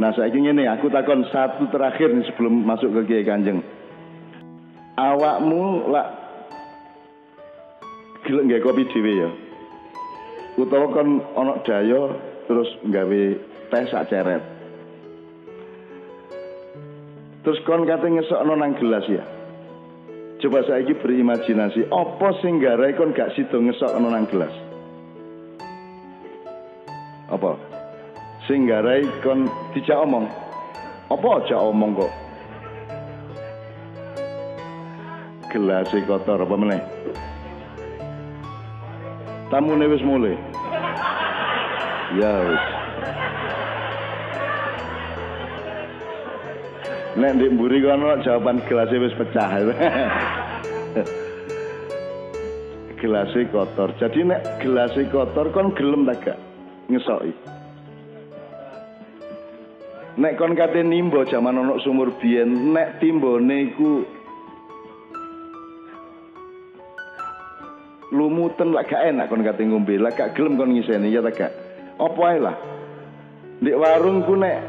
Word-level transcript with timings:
Nah 0.00 0.08
saya 0.16 0.32
ingin 0.32 0.56
ini 0.56 0.64
aku 0.64 0.88
takon 0.88 1.28
satu 1.28 1.68
terakhir 1.68 2.16
nih 2.16 2.24
sebelum 2.32 2.64
masuk 2.64 2.96
ke 2.96 3.12
Kiai 3.12 3.28
Kanjeng. 3.28 3.60
Awakmu 4.96 5.92
lah 5.92 6.06
gila 8.24 8.40
nggak 8.48 8.62
kopi 8.64 8.88
dewe 8.88 9.12
ya? 9.20 9.30
Utawa 10.56 10.88
kon 10.92 11.20
onok 11.36 11.64
dayo 11.68 12.16
terus 12.48 12.68
nggawe 12.84 13.22
teh 13.68 13.84
sak 13.92 14.08
ceret. 14.08 14.42
Terus 17.42 17.58
kon 17.66 17.84
kate 17.84 18.06
ngesokno 18.06 18.54
nang 18.54 18.78
gelas 18.78 19.04
ya. 19.10 19.24
Coba 20.42 20.66
saya 20.66 20.82
ini 20.82 20.98
berimajinasi, 20.98 21.86
apa 21.86 22.28
sing 22.42 22.58
garai 22.58 22.98
kon 22.98 23.14
gak 23.14 23.30
sido 23.38 23.62
ngesokno 23.62 24.10
nang 24.10 24.26
gelas? 24.26 24.50
Apa? 27.30 27.71
Sing 28.50 28.66
garai 28.66 29.06
kon 29.22 29.46
dijak 29.70 30.02
omong. 30.02 30.26
Apa 31.06 31.28
aja 31.38 31.62
omong 31.62 31.94
kok? 31.94 32.12
Gelas 35.54 35.94
kotor 36.10 36.42
apa 36.42 36.56
meneh? 36.58 36.82
Tamune 39.46 39.86
wis 39.86 40.02
mulai. 40.02 40.34
Ya 42.18 42.34
wis. 42.50 42.64
Nek 47.14 47.30
ndek 47.38 47.52
mburi 47.54 47.78
kono 47.78 48.18
jawaban 48.26 48.58
gelasnya 48.66 49.06
wis 49.06 49.14
pecah. 49.14 49.50
gelasnya 52.98 53.46
kotor. 53.54 53.94
Jadi 54.02 54.26
nek 54.26 54.42
gelasnya 54.58 55.06
kotor 55.14 55.46
kon 55.54 55.70
gelem 55.78 56.10
tak 56.10 56.18
gak 56.26 56.38
ngesoki. 56.90 57.61
Nek 60.12 60.36
kon 60.36 60.52
kate 60.52 60.84
nimbo 60.84 61.24
jaman 61.24 61.56
ana 61.56 61.80
sumur 61.80 62.12
biyen, 62.20 62.76
nek 62.76 63.00
timbone 63.00 63.72
iku 63.72 64.04
lumutan 68.12 68.76
lak 68.76 68.92
gak 68.92 69.08
enak 69.08 69.32
kon 69.32 69.40
kate 69.40 69.64
ngombe, 69.64 69.96
lak 69.96 70.20
gak 70.20 70.36
gelem 70.36 70.60
kon 70.60 70.76
ngiseni 70.76 71.08
ya 71.08 71.24
tak 71.24 71.36
gak. 71.40 71.52
Apa 71.96 72.22
ae 72.28 72.38
lah. 72.44 72.56
Ndek 73.64 73.78
warung 73.80 74.20
ku 74.28 74.36
nek 74.36 74.60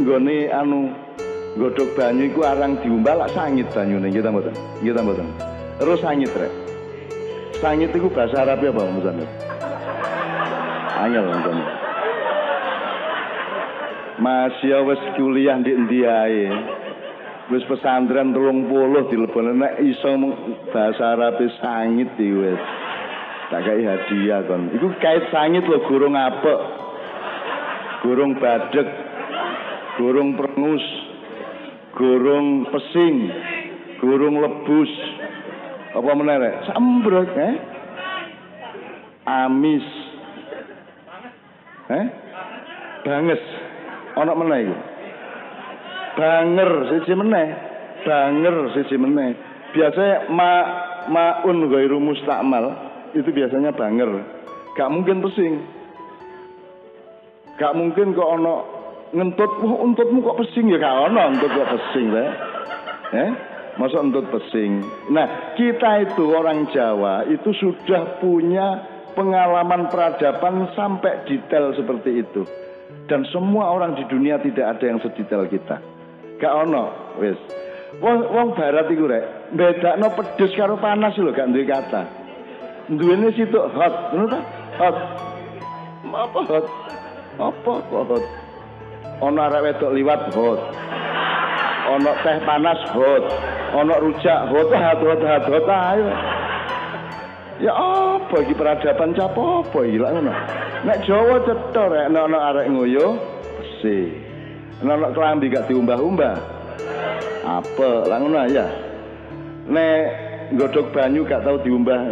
nggone 0.00 0.48
anu 0.48 0.88
godhog 1.60 1.92
banyu 1.92 2.32
iku 2.32 2.48
arang 2.48 2.80
diumbal 2.80 3.20
lak 3.20 3.36
sangit 3.36 3.68
banyune. 3.76 4.08
Nggih 4.08 4.24
ta 4.24 4.32
mboten? 4.32 4.56
Nggih 4.80 4.94
ta 4.96 5.04
mboten? 5.04 5.28
Terus 5.76 6.00
sangit 6.00 6.32
rek. 6.32 6.52
Sangit 7.60 7.92
iku 7.92 8.08
bahasa 8.08 8.40
Arab 8.40 8.64
apa 8.64 8.88
Mas 8.88 9.04
angel 10.96 11.24
Mas 11.28 11.85
Mas 14.16 14.56
ya 14.64 14.80
wis 14.80 15.00
kuliah 15.16 15.60
di 15.60 15.76
endi 15.76 16.00
ae? 16.04 16.48
Wis 17.52 17.62
pesantren 17.68 18.32
30 18.34 19.12
dilebone 19.12 19.52
nek 19.54 19.78
iso 19.84 20.10
bahasa 20.72 21.14
Arab 21.14 21.38
sangit 21.60 22.10
iki 22.16 22.32
wis. 22.32 22.62
Tak 23.52 23.62
kai 23.62 23.84
hadiah 23.86 24.42
kon. 24.48 24.72
Iku 24.74 24.90
kait 24.98 25.28
sangit 25.30 25.68
lho 25.68 25.78
gurung 25.86 26.18
apek. 26.18 26.60
Gurung 28.02 28.38
badek 28.40 28.88
gurung 30.00 30.34
prengus. 30.34 31.06
Gurung 31.96 32.68
pesing, 32.68 33.32
gurung 34.04 34.36
lebus, 34.36 34.92
apa 35.96 36.10
menarik? 36.12 36.68
Sambrek, 36.68 37.32
eh? 37.40 37.54
Amis, 39.24 39.86
eh? 41.88 42.06
Banges, 43.00 43.40
ono 44.16 44.32
meneh 44.34 44.58
iku. 44.64 44.76
Banger 46.16 46.70
siji 46.88 47.12
meneh, 47.12 47.46
banger 48.02 48.56
siji 48.72 48.96
meneh. 48.96 49.36
Biasanya 49.76 50.32
ma 50.32 50.52
maun 51.12 51.68
ghairu 51.68 52.00
mustakmal 52.00 52.72
itu 53.12 53.28
biasanya 53.28 53.76
banger. 53.76 54.24
Gak 54.74 54.88
mungkin 54.88 55.20
pesing. 55.20 55.54
Gak 57.56 57.76
mungkin 57.76 58.16
kok 58.16 58.30
ono 58.40 58.76
ngentut 59.14 59.52
wah 59.62 59.76
untutmu 59.86 60.18
kok 60.24 60.38
pesing 60.42 60.66
ya 60.72 60.82
gak 60.82 61.12
ono 61.12 61.20
untut 61.30 61.50
kok 61.52 61.70
pesing 61.78 62.06
ya 62.10 62.26
eh 63.14 63.30
masa 63.78 64.02
untut 64.02 64.26
pesing 64.34 64.82
nah 65.14 65.54
kita 65.54 66.10
itu 66.10 66.24
orang 66.34 66.66
Jawa 66.74 67.22
itu 67.30 67.54
sudah 67.54 68.18
punya 68.18 68.82
pengalaman 69.14 69.86
peradaban 69.88 70.74
sampai 70.74 71.22
detail 71.28 71.70
seperti 71.78 72.26
itu 72.26 72.42
dan 73.06 73.22
semua 73.30 73.70
orang 73.70 73.94
di 73.94 74.04
dunia 74.10 74.38
tidak 74.42 74.78
ada 74.78 74.84
yang 74.86 74.98
sedetail 75.02 75.46
kita. 75.46 75.78
Gak 76.42 76.52
ono 76.52 77.14
wis. 77.22 77.38
Wong 78.02 78.28
wong 78.28 78.48
barat 78.58 78.92
iku 78.92 79.08
rek 79.08 79.54
bedakno 79.56 80.12
pedes 80.12 80.52
karo 80.58 80.76
panas 80.76 81.16
lho 81.16 81.32
gak 81.32 81.48
duwe 81.48 81.64
kata. 81.64 82.02
Duwene 82.92 83.30
situ 83.32 83.56
hot 83.56 83.94
ngono 84.12 84.26
ta? 84.30 84.40
Hot. 84.78 84.96
Apa 86.06 86.40
hot? 86.44 86.66
Apa 87.40 87.72
kok 87.88 88.04
hot? 88.10 88.24
Ana 89.22 89.48
arek 89.48 89.62
wedok 89.70 89.94
liwat 89.96 90.22
hot. 90.34 90.60
Ana 91.88 92.12
teh 92.20 92.36
panas 92.44 92.80
hot. 92.92 93.24
Ana 93.72 93.94
rujak 94.02 94.40
hot. 94.50 94.68
Hot 94.70 94.98
hot 95.00 95.20
hot 95.22 95.44
hot 95.46 95.66
ayo. 95.66 96.06
Ya 97.56 97.72
apa 97.72 98.36
iki 98.44 98.52
peradaban 98.52 99.16
cap 99.16 99.32
apa 99.32 99.78
lak 99.80 100.10
ngono 100.12 100.34
nek 100.84 100.98
Jawa 101.08 101.40
cetha 101.46 101.82
rek 101.88 102.06
nek 102.12 102.22
ana 102.28 102.38
arek 102.52 102.66
ngoyo 102.68 103.16
si 103.80 104.12
nek 104.84 104.92
ana 104.98 105.08
klambi 105.16 105.48
gak 105.48 105.70
diumbah-umbah. 105.70 106.36
Apa 107.46 108.10
lak 108.10 108.18
ngono 108.20 108.44
ya. 108.50 108.66
Nek 109.70 110.02
godhog 110.58 110.92
banyu 110.92 111.24
gak 111.24 111.46
tau 111.46 111.56
diumbah 111.62 112.02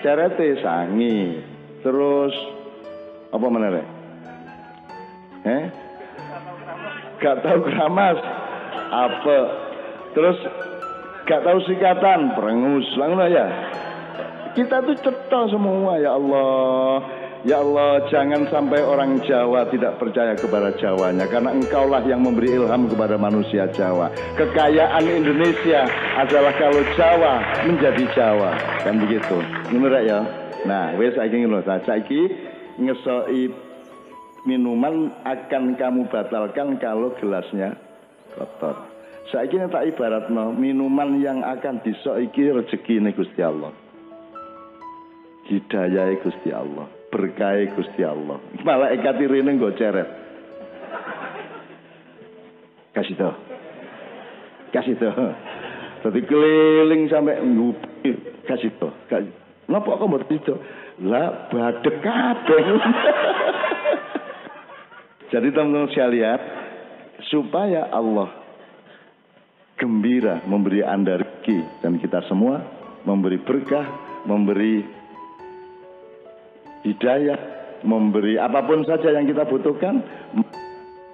cerete 0.00 0.62
sangi. 0.64 1.42
Terus 1.84 2.32
apa 3.34 3.46
meneh 3.50 3.84
eh 5.44 5.64
gak 7.20 7.44
tahu 7.44 7.68
keramas 7.68 8.16
apa 8.88 9.38
terus 10.16 10.38
gak 11.28 11.44
tahu 11.44 11.58
sikatan 11.68 12.32
perengus 12.32 12.88
langsung 12.96 13.28
ya. 13.28 13.46
Kita 14.54 14.86
tuh 14.86 14.94
cetok 15.02 15.50
semua 15.50 15.98
ya 15.98 16.14
Allah 16.14 17.02
Ya 17.44 17.60
Allah, 17.60 18.08
jangan 18.08 18.48
sampai 18.48 18.80
orang 18.80 19.20
Jawa 19.28 19.68
tidak 19.68 20.00
percaya 20.00 20.32
kepada 20.32 20.72
Jawanya 20.80 21.28
Karena 21.28 21.52
engkaulah 21.52 22.00
yang 22.08 22.24
memberi 22.24 22.56
ilham 22.56 22.88
kepada 22.88 23.20
manusia 23.20 23.68
Jawa 23.68 24.08
Kekayaan 24.40 25.04
Indonesia 25.04 25.84
adalah 26.16 26.56
kalau 26.56 26.80
Jawa 26.96 27.44
menjadi 27.68 28.04
Jawa 28.16 28.56
Kan 28.80 28.96
begitu 28.96 29.44
Ini 29.76 30.08
ya 30.08 30.24
Nah, 30.64 30.96
wes 30.96 31.12
saiki 31.12 31.44
ngono 31.44 31.60
ta. 31.60 31.76
Saiki 31.84 32.20
ngesoi 32.80 33.52
minuman 34.48 35.12
akan 35.28 35.76
kamu 35.76 36.08
batalkan 36.08 36.80
kalau 36.80 37.12
gelasnya 37.20 37.76
kotor. 38.32 38.88
Saya 39.28 39.48
kira 39.48 39.68
tak 39.68 39.88
ibarat 39.92 40.28
no, 40.32 40.52
minuman 40.52 41.20
yang 41.20 41.44
akan 41.44 41.84
disoiki 41.84 42.48
rezeki 42.48 43.00
ini 43.00 43.12
Gusti 43.12 43.40
Allah. 43.44 43.72
Hidayah 45.44 46.16
Gusti 46.24 46.48
Allah, 46.48 46.88
berkah 47.14 47.62
Gusti 47.78 48.02
Allah. 48.02 48.42
Malah 48.66 48.90
ekati 48.90 49.30
rene 49.30 49.54
nggo 49.54 49.70
ceret. 49.78 50.08
Kasih 52.90 53.14
tau. 53.14 53.34
Kasih 54.74 54.98
tau. 54.98 55.30
Tadi 56.02 56.20
keliling 56.26 57.06
sampai 57.06 57.38
ngupi. 57.38 58.18
Kasih 58.50 58.74
tau. 58.82 58.90
Kasih. 59.06 59.30
Napa 59.70 59.94
kok 59.94 60.10
mboten 60.10 60.34
itu? 60.34 60.54
Lah 61.06 61.46
badek 61.54 62.02
kabeh. 62.02 62.62
Jadi 65.32 65.48
teman-teman 65.50 65.90
saya 65.94 66.08
lihat 66.10 66.40
supaya 67.30 67.90
Allah 67.90 68.30
gembira 69.74 70.46
memberi 70.46 70.86
Anda 70.86 71.18
rezeki 71.18 71.82
dan 71.82 71.98
kita 71.98 72.22
semua 72.30 72.62
memberi 73.02 73.42
berkah, 73.42 73.82
memberi 74.30 74.86
hidayah, 76.84 77.38
memberi 77.82 78.36
apa 78.36 78.62
pun 78.62 78.84
saja 78.84 79.10
yang 79.10 79.26
kita 79.26 79.48
butuhkan, 79.48 80.04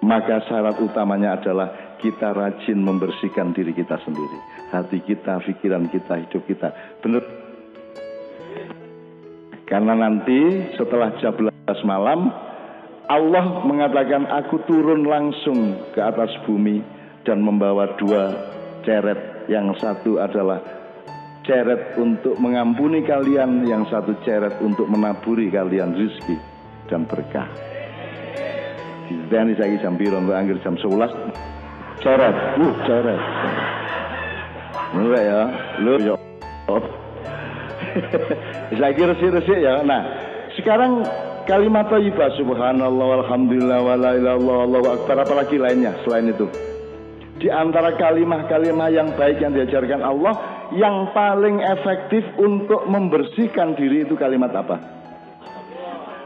maka 0.02 0.42
syarat 0.50 0.76
utamanya 0.82 1.38
adalah 1.38 1.96
kita 2.02 2.32
rajin 2.32 2.80
membersihkan 2.80 3.52
diri 3.54 3.72
kita 3.76 3.96
sendiri. 4.02 4.38
Hati 4.74 4.98
kita, 5.04 5.38
pikiran 5.44 5.86
kita, 5.88 6.20
hidup 6.26 6.42
kita. 6.48 6.72
Benar. 7.00 7.24
Karena 9.68 9.94
nanti 9.94 10.66
setelah 10.74 11.14
jam 11.22 11.30
11 11.30 11.86
malam 11.86 12.26
Allah 13.06 13.66
mengatakan 13.66 14.26
aku 14.26 14.66
turun 14.66 15.06
langsung 15.06 15.78
ke 15.94 15.98
atas 16.02 16.30
bumi 16.46 16.82
dan 17.22 17.42
membawa 17.42 17.94
dua 17.98 18.34
ceret 18.82 19.46
yang 19.46 19.70
satu 19.78 20.18
adalah 20.18 20.79
ceret 21.50 21.98
untuk 21.98 22.38
mengampuni 22.38 23.02
kalian 23.02 23.66
yang 23.66 23.82
satu 23.90 24.14
ceret 24.22 24.62
untuk 24.62 24.86
menaburi 24.86 25.50
kalian 25.50 25.98
rizki 25.98 26.38
dan 26.86 27.10
berkah 27.10 27.50
Dani 29.10 29.58
saiki 29.58 29.82
jam 29.82 29.98
piro 29.98 30.22
engko 30.22 30.38
anggere 30.38 30.62
jam 30.62 30.78
11 30.78 31.50
coret. 31.98 32.34
Uh, 32.58 32.74
coret. 32.86 33.20
Mulai 34.94 35.22
ya. 35.26 35.42
Lu 35.82 35.94
yo. 35.98 36.14
Saiki 38.80 39.02
resik-resik 39.02 39.58
ya. 39.58 39.82
Nah, 39.82 40.02
sekarang 40.54 41.02
kalimat 41.46 41.90
thayyibah 41.90 42.38
subhanallah 42.38 43.06
walhamdulillah 43.18 43.78
wala 43.82 44.10
ilaha 44.14 44.38
illallah 44.38 44.58
Allahu 44.66 44.86
akbar 44.94 45.16
apalagi 45.26 45.58
lainnya 45.58 45.94
selain 46.06 46.30
itu. 46.30 46.46
Di 47.40 47.48
antara 47.48 47.96
kalimah-kalimah 47.96 48.88
yang 48.92 49.08
baik 49.16 49.40
yang 49.40 49.56
diajarkan 49.56 50.04
Allah 50.04 50.36
yang 50.74 51.10
paling 51.10 51.62
efektif 51.62 52.22
untuk 52.38 52.86
membersihkan 52.86 53.74
diri 53.74 54.06
itu 54.06 54.14
kalimat 54.14 54.54
apa? 54.54 54.76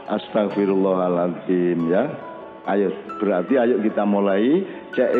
Astagfirullahaladzim 0.05 1.89
ya. 1.89 2.03
Ayo, 2.65 2.93
berarti 3.21 3.61
ayo 3.61 3.77
kita 3.81 4.05
mulai 4.05 4.65
cek 4.93 5.13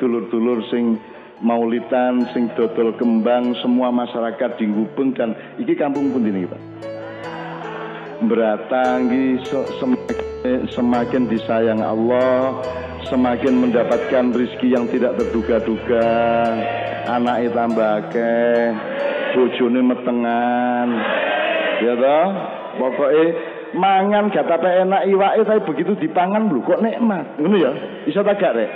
dulur-dulur 0.00 0.64
sing 0.72 0.96
maulitan 1.40 2.28
sing 2.32 2.52
dodol 2.56 2.96
kembang 2.96 3.56
semua 3.64 3.88
masyarakat 3.92 4.60
di 4.60 4.68
Gubeng 4.68 5.16
dan 5.16 5.32
iki 5.56 5.76
kampung 5.76 6.12
pun 6.12 6.24
ini 6.24 6.44
Pak. 6.44 6.62
Beratanggi 8.20 9.40
semakin, 9.80 10.68
semakin 10.68 11.22
disayang 11.28 11.80
Allah, 11.80 12.60
semakin 13.08 13.64
mendapatkan 13.64 14.24
rizki 14.36 14.76
yang 14.76 14.84
tidak 14.92 15.16
terduga-duga, 15.16 16.08
anak 17.18 17.50
tambah 17.50 17.90
akeh, 18.06 18.70
bojone 19.34 19.80
metengan. 19.82 20.88
Ya 21.80 21.94
toh? 21.96 22.26
Pokoknya 22.78 23.24
mangan 23.74 24.30
gak 24.30 24.46
tapi 24.46 24.68
enak 24.86 25.06
iwake 25.10 25.42
tapi 25.46 25.60
begitu 25.66 25.92
dipangan 25.98 26.50
lho 26.50 26.62
kok 26.62 26.82
nikmat. 26.82 27.38
Ngono 27.38 27.56
ya? 27.58 27.72
Iso 28.06 28.22
tak 28.22 28.38
gak 28.38 28.54
rek? 28.54 28.70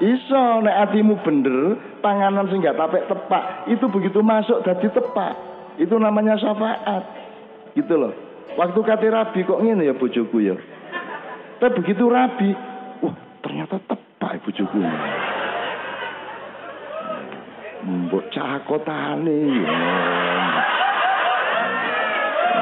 Iso 0.00 0.64
nek 0.64 0.88
atimu 0.88 1.20
bener, 1.20 1.76
panganan 2.00 2.48
sing 2.48 2.64
gak 2.64 2.78
tepak, 2.80 3.68
itu 3.68 3.84
begitu 3.92 4.24
masuk 4.24 4.64
dadi 4.64 4.88
tepak. 4.88 5.34
Itu 5.76 5.96
namanya 6.00 6.40
syafaat. 6.40 7.04
Gitu 7.76 7.94
loh. 7.94 8.12
Waktu 8.58 8.80
kate 8.82 9.08
rabi 9.12 9.46
kok 9.46 9.62
ngene 9.62 9.86
ya 9.86 9.94
bojoku 9.94 10.42
ya. 10.42 10.58
Tapi 11.60 11.76
begitu 11.76 12.08
rabi, 12.08 12.50
wah 13.04 13.14
ternyata 13.44 13.78
tepak 13.84 14.42
bojoku. 14.42 14.80
Mbok 17.80 18.28
cakotane 18.28 19.36
ya. 19.64 19.78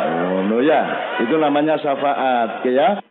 Oh, 0.09 0.41
no 0.47 0.63
ya, 0.63 0.83
itu 1.21 1.35
namanya 1.35 1.75
syafaat, 1.83 2.63
ya. 2.71 3.03